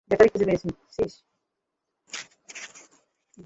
[0.09, 1.13] Battery খুঁজে পেয়েছিস?